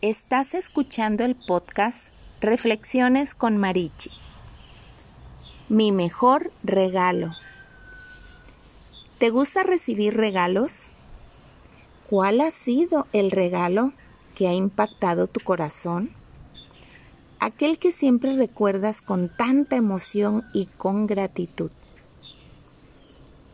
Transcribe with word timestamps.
Estás 0.00 0.54
escuchando 0.54 1.24
el 1.24 1.34
podcast 1.34 2.10
Reflexiones 2.40 3.34
con 3.34 3.56
Marichi. 3.56 4.12
Mi 5.68 5.90
mejor 5.90 6.52
regalo. 6.62 7.32
¿Te 9.18 9.30
gusta 9.30 9.64
recibir 9.64 10.16
regalos? 10.16 10.90
¿Cuál 12.08 12.42
ha 12.42 12.52
sido 12.52 13.08
el 13.12 13.32
regalo 13.32 13.92
que 14.36 14.46
ha 14.46 14.54
impactado 14.54 15.26
tu 15.26 15.40
corazón? 15.40 16.12
Aquel 17.40 17.80
que 17.80 17.90
siempre 17.90 18.36
recuerdas 18.36 19.02
con 19.02 19.28
tanta 19.28 19.74
emoción 19.74 20.44
y 20.54 20.66
con 20.66 21.08
gratitud. 21.08 21.72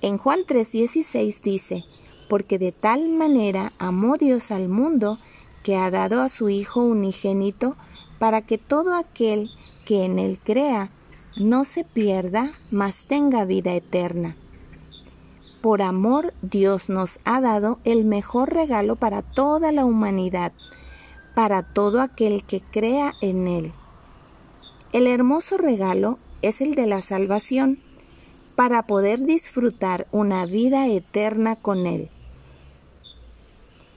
En 0.00 0.18
Juan 0.18 0.40
3:16 0.44 1.40
dice, 1.40 1.84
porque 2.28 2.58
de 2.58 2.72
tal 2.72 3.10
manera 3.10 3.72
amó 3.78 4.16
Dios 4.16 4.50
al 4.50 4.68
mundo 4.68 5.20
que 5.62 5.76
ha 5.76 5.90
dado 5.90 6.22
a 6.22 6.28
su 6.28 6.48
Hijo 6.48 6.80
unigénito 6.82 7.76
para 8.18 8.42
que 8.42 8.58
todo 8.58 8.94
aquel 8.94 9.50
que 9.84 10.04
en 10.04 10.18
él 10.18 10.38
crea 10.42 10.90
no 11.36 11.64
se 11.64 11.84
pierda, 11.84 12.52
mas 12.70 13.04
tenga 13.06 13.44
vida 13.44 13.72
eterna. 13.74 14.36
Por 15.60 15.80
amor 15.82 16.34
Dios 16.42 16.88
nos 16.88 17.20
ha 17.24 17.40
dado 17.40 17.78
el 17.84 18.04
mejor 18.04 18.52
regalo 18.52 18.96
para 18.96 19.22
toda 19.22 19.72
la 19.72 19.84
humanidad, 19.84 20.52
para 21.34 21.62
todo 21.62 22.00
aquel 22.00 22.44
que 22.44 22.60
crea 22.60 23.12
en 23.20 23.46
Él. 23.46 23.72
El 24.92 25.06
hermoso 25.06 25.56
regalo 25.56 26.18
es 26.42 26.60
el 26.60 26.74
de 26.74 26.86
la 26.86 27.00
salvación, 27.00 27.78
para 28.56 28.86
poder 28.86 29.20
disfrutar 29.20 30.06
una 30.12 30.44
vida 30.44 30.86
eterna 30.88 31.56
con 31.56 31.86
Él. 31.86 32.10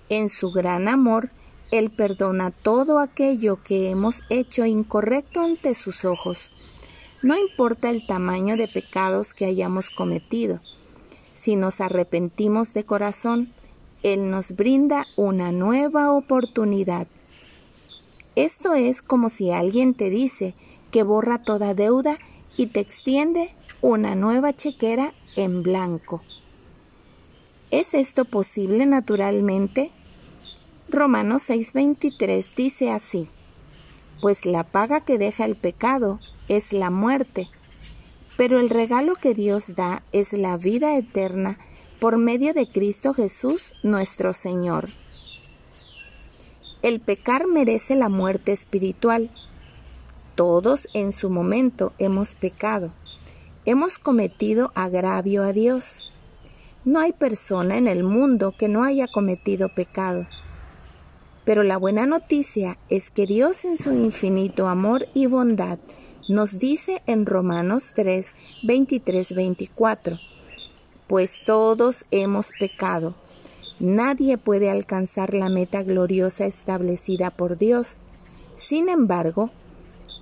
En 0.08 0.30
su 0.30 0.52
gran 0.52 0.88
amor, 0.88 1.30
él 1.72 1.90
perdona 1.90 2.52
todo 2.52 3.00
aquello 3.00 3.62
que 3.64 3.90
hemos 3.90 4.22
hecho 4.30 4.66
incorrecto 4.66 5.42
ante 5.42 5.74
sus 5.74 6.06
ojos. 6.06 6.52
No 7.22 7.38
importa 7.38 7.90
el 7.90 8.06
tamaño 8.06 8.56
de 8.56 8.68
pecados 8.68 9.34
que 9.34 9.46
hayamos 9.46 9.90
cometido. 9.90 10.62
Si 11.34 11.56
nos 11.56 11.82
arrepentimos 11.82 12.74
de 12.74 12.84
corazón, 12.84 13.52
Él 14.04 14.30
nos 14.30 14.56
brinda 14.56 15.08
una 15.16 15.52
nueva 15.52 16.12
oportunidad. 16.12 17.08
Esto 18.36 18.74
es 18.74 19.02
como 19.02 19.30
si 19.30 19.52
alguien 19.52 19.96
te 19.96 20.10
dice 20.10 20.54
que 20.92 21.04
borra 21.04 21.42
toda 21.42 21.74
deuda 21.74 22.20
y 22.58 22.68
te 22.68 22.80
extiende 22.80 23.54
una 23.82 24.16
nueva 24.16 24.54
chequera 24.54 25.14
en 25.36 25.64
blanco. 25.64 26.22
¿Es 27.72 27.94
esto 27.94 28.24
posible 28.24 28.86
naturalmente? 28.86 29.92
Romanos 30.96 31.44
6:23 31.50 32.56
dice 32.56 32.90
así, 32.90 33.28
pues 34.22 34.46
la 34.46 34.64
paga 34.64 35.02
que 35.02 35.18
deja 35.18 35.44
el 35.44 35.58
pecado 35.58 36.22
es 36.48 36.72
la 36.72 36.90
muerte, 36.90 37.50
pero 38.38 38.62
el 38.62 38.70
regalo 38.70 39.16
que 39.16 39.34
Dios 39.34 39.76
da 39.76 40.04
es 40.14 40.32
la 40.32 40.56
vida 40.56 40.98
eterna 40.98 41.60
por 42.00 42.18
medio 42.18 42.54
de 42.54 42.68
Cristo 42.68 43.14
Jesús 43.14 43.74
nuestro 43.84 44.32
Señor. 44.32 44.90
El 46.82 47.02
pecar 47.02 47.46
merece 47.46 47.98
la 47.98 48.08
muerte 48.08 48.54
espiritual. 48.54 49.30
Todos 50.36 50.88
en 50.94 51.12
su 51.12 51.30
momento 51.30 51.92
hemos 51.98 52.36
pecado. 52.36 52.92
Hemos 53.66 54.00
cometido 54.00 54.72
agravio 54.76 55.44
a 55.44 55.52
Dios. 55.52 56.10
No 56.86 57.02
hay 57.02 57.12
persona 57.12 57.78
en 57.78 57.88
el 57.88 58.04
mundo 58.04 58.54
que 58.58 58.70
no 58.70 58.86
haya 58.86 59.08
cometido 59.08 59.68
pecado. 59.76 60.26
Pero 61.46 61.62
la 61.62 61.78
buena 61.78 62.08
noticia 62.08 62.80
es 62.90 63.12
que 63.12 63.28
Dios 63.28 63.66
en 63.66 63.78
su 63.78 63.94
infinito 63.94 64.68
amor 64.68 65.08
y 65.14 65.28
bondad 65.28 65.78
nos 66.28 66.58
dice 66.58 67.04
en 67.06 67.28
Romanos 67.28 67.92
3, 67.94 68.34
23, 68.64 69.36
24, 69.36 70.20
pues 71.08 71.44
todos 71.46 72.06
hemos 72.10 72.52
pecado. 72.60 73.16
Nadie 73.80 74.40
puede 74.40 74.72
alcanzar 74.72 75.36
la 75.36 75.50
meta 75.50 75.84
gloriosa 75.84 76.46
establecida 76.46 77.30
por 77.30 77.58
Dios. 77.58 78.00
Sin 78.58 78.90
embargo, 78.90 79.52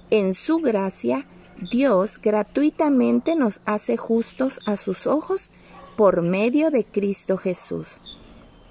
en 0.10 0.34
su 0.34 0.58
gracia, 0.58 1.26
Dios 1.72 2.20
gratuitamente 2.22 3.38
nos 3.38 3.62
hace 3.64 3.96
justos 3.96 4.60
a 4.66 4.76
sus 4.76 5.08
ojos 5.08 5.52
por 5.96 6.22
medio 6.22 6.70
de 6.70 6.84
Cristo 6.84 7.38
Jesús 7.38 8.02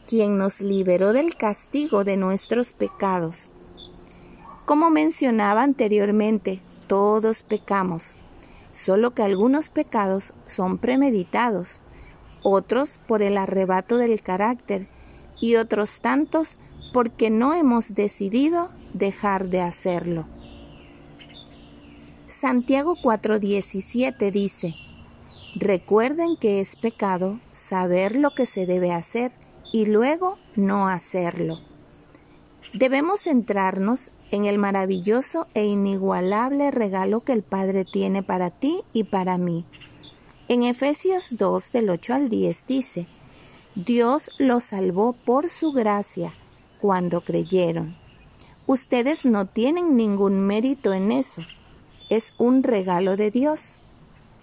quien 0.06 0.38
nos 0.38 0.60
liberó 0.60 1.12
del 1.12 1.36
castigo 1.36 2.04
de 2.04 2.16
nuestros 2.16 2.72
pecados. 2.72 3.50
Como 4.64 4.90
mencionaba 4.90 5.62
anteriormente, 5.62 6.60
todos 6.86 7.42
pecamos, 7.42 8.14
solo 8.72 9.14
que 9.14 9.22
algunos 9.22 9.70
pecados 9.70 10.32
son 10.46 10.78
premeditados, 10.78 11.80
otros 12.42 12.98
por 13.06 13.22
el 13.22 13.36
arrebato 13.36 13.96
del 13.96 14.22
carácter 14.22 14.86
y 15.40 15.56
otros 15.56 16.00
tantos 16.00 16.56
porque 16.92 17.30
no 17.30 17.54
hemos 17.54 17.94
decidido 17.94 18.70
dejar 18.92 19.48
de 19.48 19.60
hacerlo. 19.60 20.24
Santiago 22.26 22.96
4:17 22.96 24.30
dice, 24.30 24.74
Recuerden 25.54 26.36
que 26.36 26.60
es 26.60 26.76
pecado 26.76 27.38
saber 27.52 28.16
lo 28.16 28.30
que 28.30 28.46
se 28.46 28.64
debe 28.64 28.92
hacer 28.92 29.32
y 29.72 29.86
luego 29.86 30.38
no 30.54 30.86
hacerlo. 30.86 31.60
Debemos 32.74 33.22
centrarnos 33.22 34.12
en 34.30 34.44
el 34.44 34.58
maravilloso 34.58 35.46
e 35.54 35.64
inigualable 35.64 36.70
regalo 36.70 37.20
que 37.20 37.32
el 37.32 37.42
Padre 37.42 37.84
tiene 37.84 38.22
para 38.22 38.50
ti 38.50 38.82
y 38.92 39.04
para 39.04 39.38
mí. 39.38 39.64
En 40.48 40.62
Efesios 40.62 41.28
2 41.36 41.72
del 41.72 41.90
8 41.90 42.14
al 42.14 42.28
10 42.28 42.66
dice, 42.66 43.06
Dios 43.74 44.30
los 44.38 44.64
salvó 44.64 45.12
por 45.12 45.48
su 45.48 45.72
gracia 45.72 46.32
cuando 46.80 47.22
creyeron. 47.22 47.96
Ustedes 48.66 49.24
no 49.24 49.46
tienen 49.46 49.96
ningún 49.96 50.40
mérito 50.40 50.92
en 50.92 51.12
eso. 51.12 51.42
Es 52.10 52.34
un 52.38 52.62
regalo 52.62 53.16
de 53.16 53.30
Dios. 53.30 53.76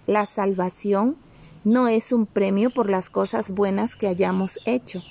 La 0.06 0.26
salvación 0.26 1.16
no 1.64 1.88
es 1.88 2.12
un 2.12 2.26
premio 2.26 2.70
por 2.70 2.90
las 2.90 3.10
cosas 3.10 3.50
buenas 3.50 3.96
que 3.96 4.08
hayamos 4.08 4.58
hecho 4.64 5.02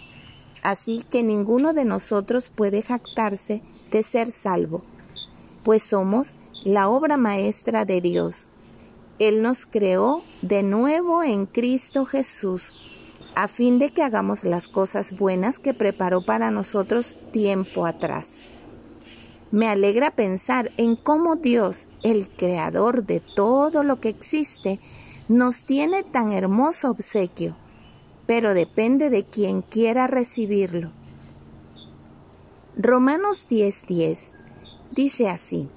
Así 0.63 1.05
que 1.09 1.23
ninguno 1.23 1.73
de 1.73 1.85
nosotros 1.85 2.49
puede 2.49 2.81
jactarse 2.81 3.61
de 3.91 4.03
ser 4.03 4.29
salvo, 4.29 4.81
pues 5.63 5.83
somos 5.83 6.35
la 6.63 6.89
obra 6.89 7.17
maestra 7.17 7.85
de 7.85 8.01
Dios. 8.01 8.49
Él 9.19 9.41
nos 9.41 9.65
creó 9.65 10.23
de 10.41 10.63
nuevo 10.63 11.23
en 11.23 11.45
Cristo 11.45 12.05
Jesús, 12.05 12.73
a 13.35 13.47
fin 13.47 13.79
de 13.79 13.91
que 13.91 14.03
hagamos 14.03 14.43
las 14.43 14.67
cosas 14.67 15.17
buenas 15.17 15.59
que 15.59 15.73
preparó 15.73 16.21
para 16.21 16.51
nosotros 16.51 17.17
tiempo 17.31 17.85
atrás. 17.85 18.39
Me 19.51 19.67
alegra 19.67 20.11
pensar 20.11 20.71
en 20.77 20.95
cómo 20.95 21.35
Dios, 21.35 21.87
el 22.03 22.29
creador 22.29 23.05
de 23.05 23.19
todo 23.19 23.83
lo 23.83 23.99
que 23.99 24.09
existe, 24.09 24.79
nos 25.27 25.63
tiene 25.63 26.03
tan 26.03 26.31
hermoso 26.31 26.91
obsequio 26.91 27.55
pero 28.29 28.53
depende 28.53 29.09
de 29.09 29.23
quien 29.23 29.63
quiera 29.63 30.05
recibirlo. 30.05 30.91
Romanos 32.77 33.47
10:10 33.49 34.35
dice 34.91 35.29
así, 35.29 35.67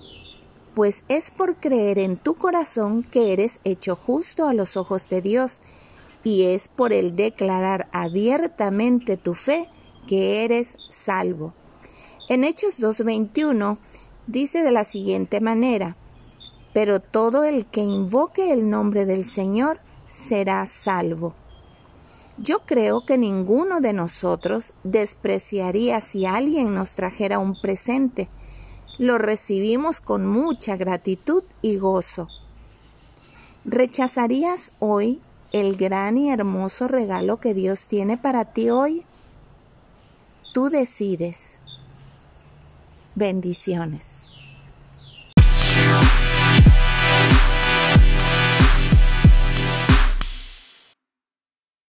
pues 0.74 1.02
es 1.08 1.30
por 1.30 1.56
creer 1.56 1.98
en 1.98 2.18
tu 2.18 2.34
corazón 2.34 3.04
que 3.04 3.32
eres 3.32 3.60
hecho 3.64 3.96
justo 3.96 4.46
a 4.46 4.52
los 4.52 4.76
ojos 4.76 5.08
de 5.08 5.22
Dios, 5.22 5.62
y 6.24 6.42
es 6.42 6.68
por 6.68 6.92
el 6.92 7.16
declarar 7.16 7.88
abiertamente 7.90 9.16
tu 9.16 9.32
fe 9.32 9.70
que 10.06 10.44
eres 10.44 10.76
salvo. 10.90 11.54
En 12.28 12.44
Hechos 12.44 12.78
2:21 12.78 13.78
dice 14.26 14.62
de 14.62 14.72
la 14.72 14.84
siguiente 14.84 15.40
manera, 15.40 15.96
pero 16.74 17.00
todo 17.00 17.44
el 17.44 17.64
que 17.64 17.80
invoque 17.80 18.52
el 18.52 18.68
nombre 18.68 19.06
del 19.06 19.24
Señor 19.24 19.80
será 20.10 20.66
salvo. 20.66 21.34
Yo 22.38 22.60
creo 22.60 23.04
que 23.04 23.18
ninguno 23.18 23.80
de 23.80 23.92
nosotros 23.92 24.72
despreciaría 24.84 26.00
si 26.00 26.24
alguien 26.24 26.74
nos 26.74 26.94
trajera 26.94 27.38
un 27.38 27.60
presente. 27.60 28.28
Lo 28.98 29.18
recibimos 29.18 30.00
con 30.00 30.26
mucha 30.26 30.76
gratitud 30.76 31.44
y 31.60 31.76
gozo. 31.76 32.28
¿Rechazarías 33.64 34.72
hoy 34.78 35.20
el 35.52 35.76
gran 35.76 36.16
y 36.16 36.30
hermoso 36.30 36.88
regalo 36.88 37.38
que 37.38 37.52
Dios 37.52 37.84
tiene 37.84 38.16
para 38.16 38.46
ti 38.46 38.70
hoy? 38.70 39.04
Tú 40.54 40.70
decides. 40.70 41.58
Bendiciones. 43.14 44.31